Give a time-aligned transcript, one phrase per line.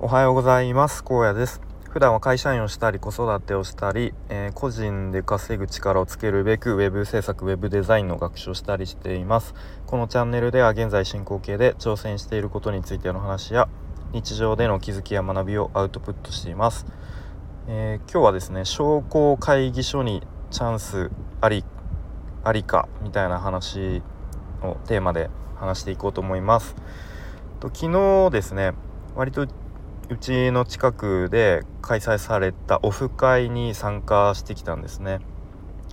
[0.00, 1.02] おはようございます。
[1.04, 1.60] 荒野です。
[1.90, 9.56] 普段は会社員をしたり子育てをしたり、えー、個人で稼ぐ力をつけるべく web 制作 web デザインの学習をしたりしています。
[9.86, 13.68] このチャンネルでは現在進行形で挑戦していることについての話や
[14.12, 16.86] 日常での気づきや学びをアウトプットしています、
[17.66, 20.22] えー、今日はですね商工会議所に
[20.52, 21.10] チャンス
[21.40, 21.64] あり
[22.44, 24.00] ありかみたいな話
[24.62, 26.76] をテーマで話していこうと思います。
[27.58, 28.74] と昨日ですね
[29.16, 29.48] 割と
[30.10, 35.20] うちの近くで開催されたオフ会に参加してきたんですね。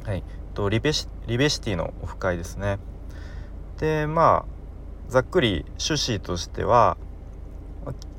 [0.06, 2.80] はい、とリベシリベシティのオフ会ですね。
[3.78, 6.96] でまあざっくり趣旨としては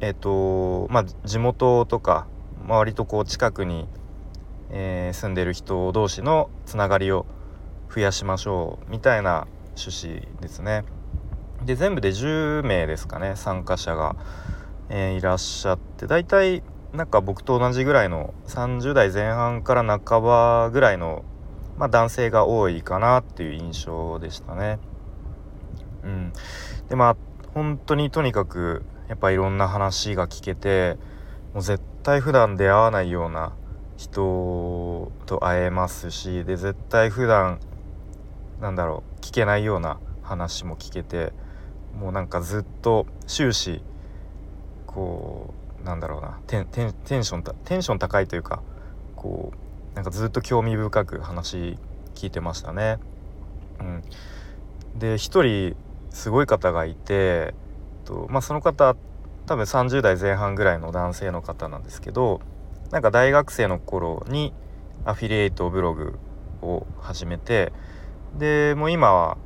[0.01, 2.27] えっ、とまあ地元とか、
[2.67, 3.89] まあ、割とこう近くに、
[4.71, 7.25] えー、住んでる人同士のつながりを
[7.95, 10.85] 増やしましょうみたいな趣旨ですね。
[11.65, 14.15] で全部で10名ですかね参加者が。
[14.89, 21.25] えー、いらっしゃって大体なんか僕と同じぐらいの30代前半から半ばぐらいの、
[21.77, 24.79] まあ、男性が多いかなっていう印象でしたね。
[26.05, 26.33] うん、
[26.89, 27.17] でまあ
[27.53, 30.97] 本当にとにかくやっぱいろんな話が聞けて
[31.53, 33.53] もう絶対普段出会わないような
[33.97, 37.61] 人と会えますしで絶対普段
[38.61, 41.33] なんだろう聞けないような話も聞けて
[41.99, 43.83] もうなんかずっと終始
[44.97, 45.53] こ
[45.83, 48.63] うなんだろうなテンテンテンションテンション高いというか
[49.15, 49.53] こ
[49.93, 51.77] うなんかずっと興味深く話
[52.15, 52.99] 聞いてましたね。
[53.79, 54.03] うん、
[54.99, 55.77] で一人
[56.09, 57.53] すごい方がいて
[58.07, 58.97] と、まあ、その方
[59.45, 62.41] 多分30代前半ぐらいの男性の方なんですけど
[62.91, 64.55] なんか大学生の頃に
[65.05, 66.19] アフィリエイトブログ
[66.63, 67.71] を始めて
[68.39, 69.37] でもう今は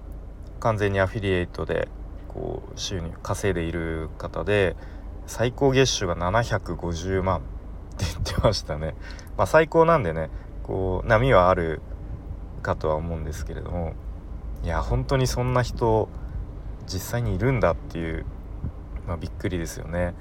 [0.60, 1.88] 完全にアフィリエイトで
[2.28, 4.76] こう収入稼いでいる方で
[5.30, 7.40] 最高月収が750万っ
[7.96, 8.96] て言ってましたね。
[9.36, 10.28] まあ最高なんでね
[10.64, 11.80] こう波はある
[12.62, 13.92] かとは思うんですけれども
[14.64, 16.08] いや本当にそんな人
[16.88, 18.26] 実際にいるんだっていう、
[19.06, 20.14] まあ、びっくりですよね。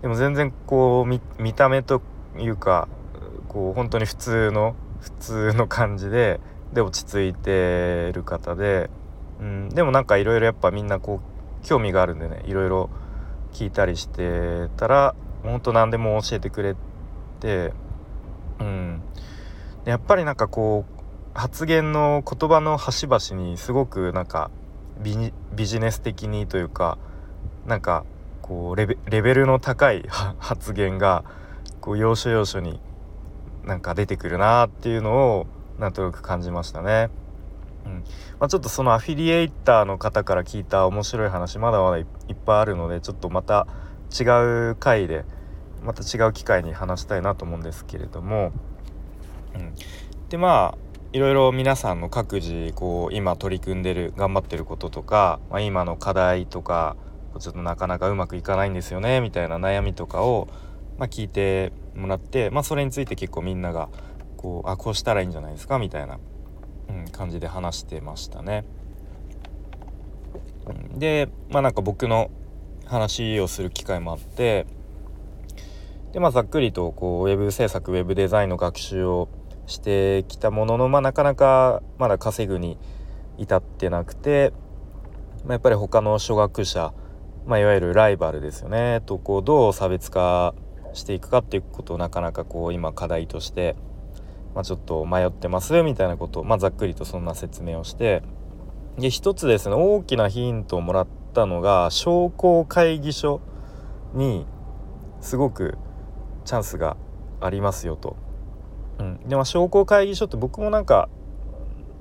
[0.00, 2.00] でも全然こう見た目と
[2.38, 2.86] いうか
[3.48, 6.38] こう本当に普通の普通の感じで
[6.72, 8.90] で落ち着いてる方で、
[9.40, 11.20] うん、でもなんかいろいろやっぱみんなこ
[11.62, 12.90] う興味があるんでねいろいろ
[13.52, 16.76] 聞いたりしてたらほんと何でも教えてくれ
[17.40, 17.72] て
[18.58, 19.02] うん
[19.84, 21.00] やっぱりなんかこう
[21.34, 24.50] 発言の言葉の端々にすごくなんか
[25.00, 25.32] ビ
[25.66, 26.98] ジネス的にというか
[27.66, 28.04] なんか
[28.42, 30.04] こうレベルの高い
[30.38, 31.24] 発言が
[31.80, 32.80] こう要所要所に
[33.64, 35.46] なんか出てくるなっていうのを
[35.78, 37.10] なんとなく感じましたね。
[37.84, 38.04] うん。
[38.38, 43.66] まあ、ちょっとそのアフィリエイターの方から聞いた面白い話まだまだいっぱいあるのでちょっとまた
[44.18, 44.24] 違
[44.70, 45.24] う回で
[45.82, 48.52] また違う機会に話したいなと思うんですけれども、
[49.54, 49.74] うん、
[50.28, 50.78] でまあ
[51.12, 56.96] いろいろ皆さんの各自こう今取り組んでる頑張ってることとか、まあ、今の課題とか
[57.38, 60.48] ちょっとなかなかうまくいかないんですよねみたいな悩みとかを、
[60.98, 63.88] まあ、聞いてもらって、まあ、それについて結構みんなが
[64.36, 66.18] こうあこうしたらいいんじゃないですかみたいな。
[67.12, 68.64] 感じで話してましたね。
[70.94, 72.30] でまあなんか僕の
[72.86, 74.66] 話をする機会もあって
[76.12, 79.28] でまあざっくりとこうウェブ制作ウェブデザインの学習を
[79.66, 82.78] してきたもののまあなかなかまだ稼ぐに
[83.38, 84.52] 至ってなくて、
[85.44, 86.92] まあ、やっぱり他の初学者、
[87.46, 90.54] まあ、いわゆるライバルですよねとこうどう差別化
[90.92, 93.76] していくかっていうことをなかなかこう今課題として
[94.54, 98.22] まあ、ちょっと迷ってますみたいなことを、まあ、ざっくりとそんな説明をして
[98.98, 103.40] で一つですね大きなヒントをもらったのが商工会議所
[104.14, 104.46] に
[105.20, 105.78] すごく
[106.44, 106.96] チャンスが
[107.40, 108.16] ありますよと。
[108.98, 111.08] うん、でまあ商工会議所って僕もなんか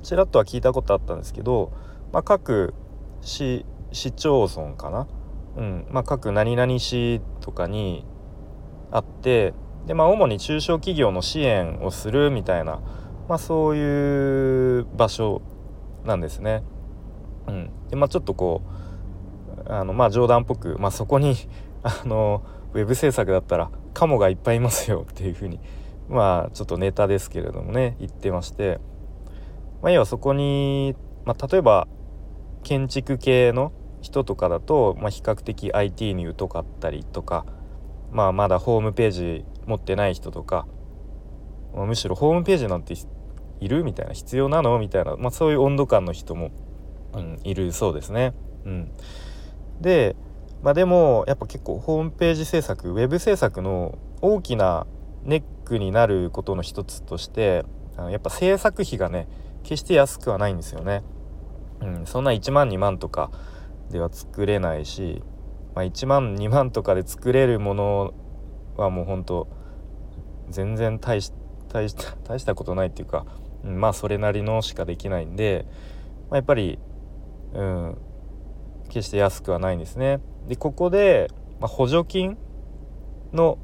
[0.04, 1.72] ちらっとは聞いたことあったんですけど、
[2.12, 2.74] まあ、各
[3.22, 5.08] 市市町村かな、
[5.58, 5.88] うん。
[5.92, 8.06] まあ、各何々市とかに
[8.92, 9.54] あって
[9.86, 12.81] でまあ主に中小企業の支援をするみたいな、
[13.28, 15.42] まあ、そういう場所
[16.06, 16.64] なんですね。
[17.48, 18.62] うん、でまあちょっとこ
[19.68, 21.36] うあのまあ冗談っぽく、まあ、そこに
[21.84, 22.44] あの
[22.74, 25.60] ウェブ制作だったらカモがいっぱいいますよっていうふうに
[26.08, 28.80] まあちょっとネタですけれどもね言ってまして、
[29.81, 30.96] まあ、要はそこに、
[31.26, 31.88] まあ、例えば
[32.64, 33.72] 建築系の
[34.02, 37.46] 人とかだと、まあ、比較的 IT に疎かったりとか、
[38.12, 40.68] まあ、まだホームページ持ってない人とか、
[41.75, 42.95] まあ、むしろホームページなんて
[43.60, 46.51] いるみたいな必要なのみたいな、まあ、そういう温度感の人も、
[47.13, 48.33] うん、いるそうですね。
[48.66, 48.92] うん、
[49.80, 50.16] で
[50.63, 54.88] まあでもやっぱ結構ホームページ制作ウェブ制作の大きな
[55.24, 57.63] ネックになることの一つとして
[57.95, 59.27] あのやっぱ制作費がね
[59.63, 61.04] 決して安くはないんですよね。
[61.81, 63.31] うん、そんな1万2万とか
[63.89, 65.21] では作れないし、
[65.75, 68.13] まあ、1万2万とかで作れるもの
[68.75, 69.48] はもうほんと
[70.50, 71.36] 全然大した
[72.24, 73.25] 大したことないっていうか、
[73.63, 75.66] うん、まあそれなりのしかできないんで、
[76.30, 76.80] まあ、やっぱり、
[77.54, 77.98] うん、
[78.90, 80.19] 決して安くはないんですね。
[80.48, 81.30] でここで、
[81.60, 82.38] まあ、補助金
[83.34, 83.57] の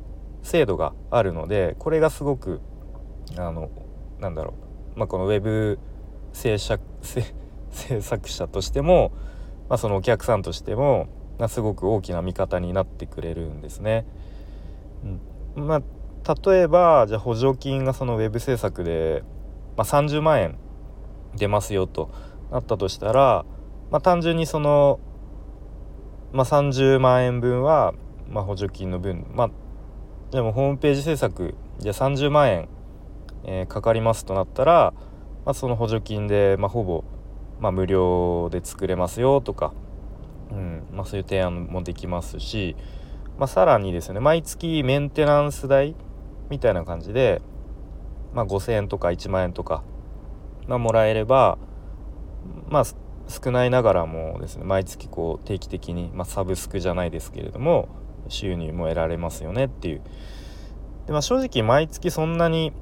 [0.44, 2.62] 制度があるのでこれがすごく
[3.38, 3.70] あの
[4.20, 4.54] なんだろ
[4.96, 5.80] う、まあ、このウェブ
[6.34, 6.84] 制作
[7.72, 9.12] 制作者としても、
[9.70, 11.08] まあ、そのお客さんとしても、
[11.40, 14.06] まあ、すごく大きな味方になってくれるんですね。
[15.56, 15.82] うん、まあ、
[16.28, 19.24] 例えばじゃあ補助金がそのウェブ制作で、
[19.78, 20.58] まあ、30万円
[21.36, 22.10] 出ますよと
[22.52, 23.46] なったとしたら、
[23.92, 25.00] まあ、単純にその、
[26.34, 27.94] まあ、30万円分は、
[28.28, 29.28] まあ、補助金の分。
[29.34, 29.52] まあ
[30.32, 32.68] でもホームページ制作じゃあ30万円、
[33.46, 34.94] えー、かかりますとなったら、
[35.46, 37.04] まあ、その補助金で、まあ、ほぼ、
[37.60, 39.74] まあ、無料で作れますよとか、
[40.52, 42.76] うんまあ、そういう提案もできますし、
[43.38, 45.96] まあ、さらにですね毎月メンテナンス代
[46.50, 47.42] みたいな感じで、
[48.34, 49.84] まあ、5,000円とか1万円とか、
[50.68, 51.58] まあ、もらえれば
[52.68, 52.86] まあ
[53.28, 57.90] 少ないながらもですね毎月こう定期的に、まあ、サブスクじゃないですけれども
[58.28, 60.02] 収入も得られますよねっていう。
[61.06, 62.74] で、まあ、正直毎月そんなに、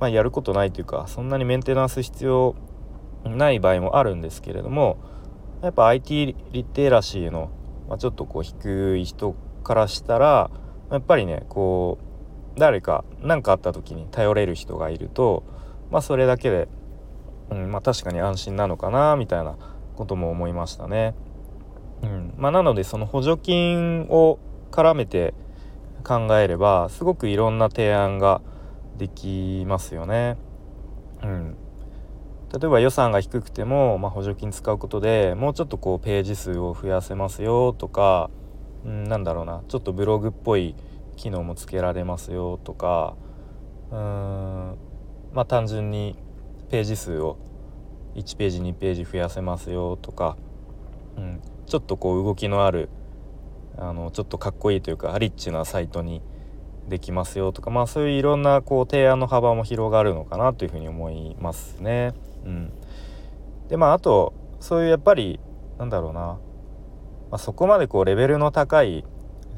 [0.00, 2.54] まあ、やることないというかそんなにメンテナンス必要
[3.24, 4.98] ない場合もあるんですけれども
[5.62, 7.50] やっぱ IT リテラシーの、
[7.88, 9.34] まあ、ちょっとこう低い人
[9.64, 10.50] からしたら
[10.90, 12.07] やっぱりねこう
[12.58, 15.44] 誰か何かあった時に頼れる人がいると
[15.90, 16.68] まあそれだけで、
[17.50, 19.56] うんまあ、確かに安心なのかなみたいな
[19.96, 21.14] ことも思いましたね。
[22.02, 24.38] うんまあ、なのでその補助金を
[24.70, 25.34] 絡めて
[26.04, 28.40] 考えればすごくいろんな提案が
[28.96, 30.36] できますよね。
[31.22, 31.56] うん、
[32.52, 38.30] 例えば予算が低くても、まあ、補助金使うことでもうちょっとこうページ数を増やせますよとか、
[38.84, 40.76] うん、なんだろうなちょっとブログっぽい
[41.18, 43.14] 機能もつけられますよとか
[43.90, 44.78] うーん
[45.32, 46.16] まあ単純に
[46.70, 47.36] ページ数を
[48.14, 50.36] 1ページ2ページ増やせますよとか、
[51.16, 52.88] うん、ちょっとこう動きのある
[53.76, 56.22] あのちょっとかっこいいというかリッチなサイトに
[56.88, 62.14] できますよとかまあそういういろんなこう提案の幅も広がるのかなというふうに思いますね。
[62.44, 62.72] うん、
[63.68, 65.38] でまああとそういうやっぱり
[65.78, 66.38] なんだろうな、ま
[67.32, 69.04] あ、そこまでこうレベルの高い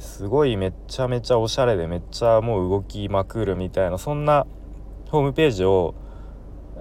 [0.00, 4.46] すごいめっちゃめちゃおしゃれでめっちゃもう動きまくるみたいなそんな
[5.10, 5.94] ホームページを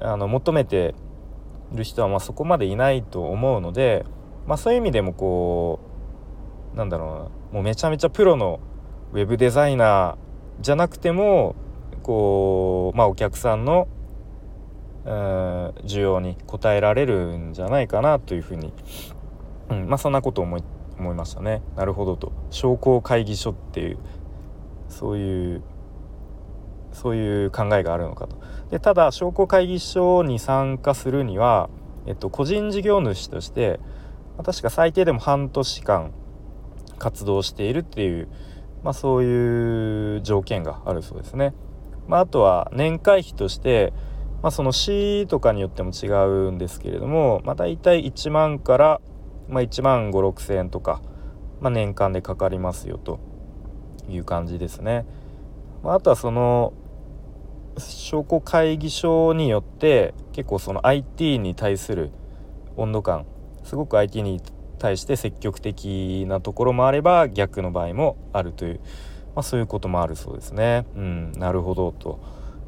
[0.01, 0.95] あの求めて
[1.74, 4.06] る人はまそこまでいないと思うので、
[4.48, 5.80] まあ、そういう意味でもこ
[6.74, 7.13] うなんだろうな
[7.51, 8.60] もうめちゃめちゃプロの
[9.12, 11.56] ウェブデザイナーじゃなくても
[12.04, 13.88] こうまあお客さんの
[15.06, 18.72] 需要に応えられるんじゃないかなというふうに、
[19.69, 20.63] うん、まあそんなこと思い
[21.00, 21.62] 思いましたね。
[21.75, 23.98] なるほどと商工会議所っていう
[24.88, 25.62] そういう
[26.92, 28.38] そういう考えがあるのかと。
[28.72, 31.69] でただ商工会議所に参加するには、
[32.06, 33.80] えっと、個人事業主として
[34.44, 36.12] 確か最低でも半年間
[36.98, 38.28] 活動しているっていう、
[38.84, 41.53] まあ、そういう条件があるそうですね。
[42.08, 43.94] まあ、あとは年会費として、
[44.41, 46.08] まあ、その市とかによっても違
[46.48, 49.01] うんですけれども、まあ、大体1万から、
[49.50, 51.01] まあ、1万5 6千円とか、
[51.60, 53.20] まあ、年間でかかりますよと
[54.08, 55.06] いう感じですね。
[55.84, 56.74] まあ、あとはその
[57.77, 62.12] 商工会議所によって結構その IT に対する
[62.75, 63.25] 温度感
[63.63, 64.41] すごく IT に
[64.77, 68.79] 対して積極的なところもあれば逆の場合もあるという、
[69.36, 70.86] まあ、そういうこともあるそうですね。
[70.96, 72.20] うん、なるほどと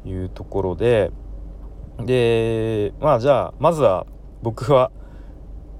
[0.04, 1.10] いうところで
[1.98, 4.06] でまあじゃあまずは
[4.42, 4.90] 僕は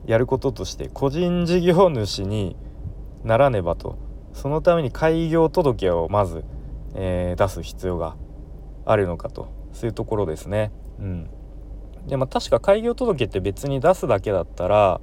[0.06, 2.56] やることとして個人事業主に
[3.25, 3.99] ならねばと。
[4.32, 6.44] そのために開業届をまず、
[6.94, 8.16] えー、出す必要が
[8.85, 9.49] あるのかと。
[9.73, 10.71] そういうところですね。
[10.99, 11.30] うん、
[12.06, 15.00] でまあ確か開業届って別に出すだけだったら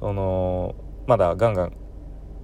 [0.00, 0.74] その
[1.06, 1.72] まだガンガン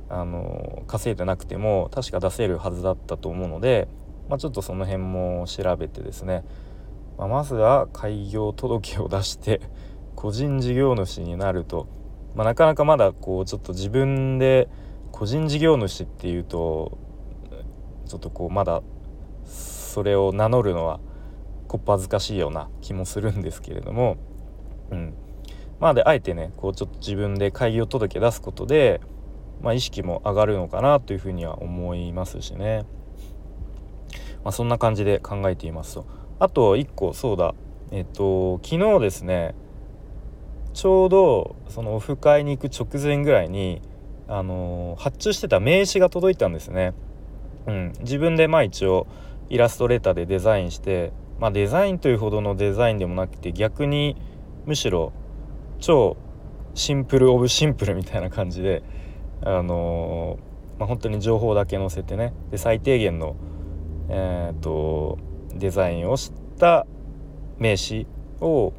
[0.09, 3.89] あの稼いでなくても確か出せるはずだったと思うので、
[4.29, 6.45] まあ、ちょっとその辺も調べてですね、
[7.17, 9.61] まあ、まずは開業届を出して
[10.21, 11.89] 個人事業主になると、
[12.35, 14.69] まあ、なかなかまだこうちょっと自分で
[15.13, 16.99] 個人事業主っていうと
[18.07, 18.83] ちょっとこうまだ
[19.47, 21.01] それを名乗るのは
[21.69, 24.19] こっぱずかしいような気もするんですけれども、
[24.91, 25.15] うん、
[25.79, 29.01] まあであえてねこうちょっと自分で開業届け出すことで
[29.63, 32.87] まあ、意識も上がるのかなというふうには思いますしね、
[34.43, 36.07] まあ、そんな感じで考えていますと。
[36.39, 37.55] あと1個そうだ。
[37.91, 39.55] えっと昨日ですね
[40.73, 43.83] ちょうどそのオフ会に行く直前ぐらいに
[44.29, 46.95] あの発注してた名刺が届いたんですね。
[47.67, 49.07] うん、自分でまあ一応
[49.49, 54.17] イラストレーターでデザインして、まあ、デザインというほどのデザインでもなくて逆に
[54.65, 55.13] むしろ
[55.81, 56.17] 超
[56.75, 58.83] シンプルオブシンプルみたいな感じで
[59.43, 63.35] あのー、まあ、本当に情報だけ載せてねで最低限の、
[64.09, 65.19] えーと、
[65.55, 66.87] デザインをした
[67.59, 68.07] 名刺
[68.41, 68.73] を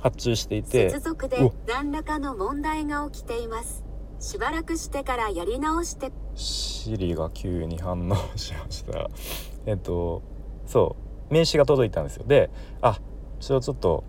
[0.00, 3.84] 発注していて接続で何らかの問題が起きています。
[4.18, 9.10] しばらくしてからやり直してシリが急に反応しました。
[9.66, 10.22] えっと
[10.66, 10.96] そ
[11.30, 11.34] う。
[11.34, 12.24] 名刺が届いたんですよ。
[12.26, 12.50] で
[12.80, 12.98] あ
[13.40, 14.04] それをちょっと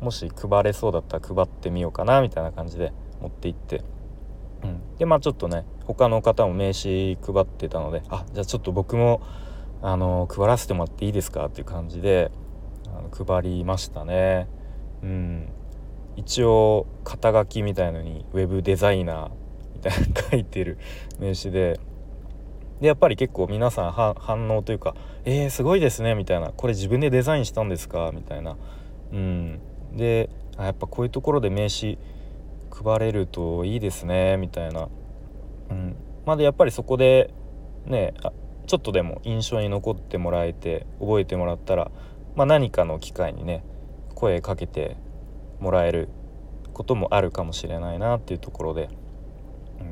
[0.00, 3.82] もし配れそうだったら配ってみようかなみたいな感じで持って行って、
[4.62, 9.20] うん、でまあちょっとね他の方も名刺配ってたのであじゃあちょっと僕も
[9.82, 11.46] あの配らせてもらっていいですか？
[11.46, 12.30] っていう感じで
[12.86, 14.48] あの配りましたね。
[15.02, 15.48] うん、
[16.16, 19.30] 一応肩書きみたいのにウェブデザイナー
[19.74, 20.78] みたいな書いてる
[21.18, 21.80] 名刺で
[22.80, 24.94] でやっぱり結構皆さん反応というか
[25.26, 28.56] 「えー、すごいですね」みたいな「これ自分でデザインしたんですか?」みたいな、
[29.12, 29.60] うん、
[29.94, 31.98] でやっぱこういうところで名刺
[32.70, 34.88] 配れるといいですねみたいな、
[35.70, 37.32] うん、まあでやっぱりそこで
[37.86, 38.14] ね
[38.66, 41.90] ちょっとでも印象に残ってもらえて覚えてもらったら、
[42.36, 43.64] まあ、何かの機会にね
[44.20, 44.96] 声かけて
[45.60, 46.08] もらえる
[46.74, 48.90] こともあるかもしれないなっていうところで、
[49.80, 49.86] うん。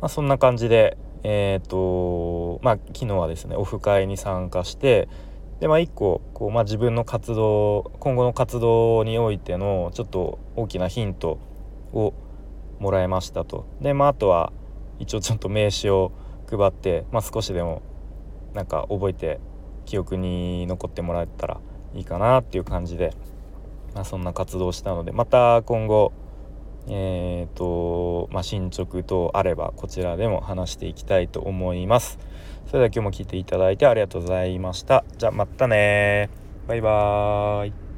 [0.00, 5.08] まあ、そんな感じでえっ、ー、とまあ昨日はですねオフ会に参加して
[5.60, 11.38] でまあ一個こう、まあ、自分の活動今後の活動においてのちょっと大きなヒント
[11.92, 12.14] を
[12.78, 13.66] もらいましたと。
[13.80, 14.52] でまああとは
[14.98, 16.12] 一応ちょっと名刺を
[16.50, 17.82] 配って、まあ、少しでも
[18.54, 19.38] なんか覚えて
[19.84, 21.60] 記憶に残ってもらえたら
[21.94, 23.14] いいかなっていう感じで、
[23.94, 26.12] まあ、そんな活動したのでまた今後
[26.88, 32.18] えーとまあ、進捗等あればこちらでも話していきたいと思います。
[32.66, 35.04] それでは今日も聴いていただいてありがとうございました。
[35.18, 36.30] じゃあまたね
[36.66, 37.89] バイバーイ。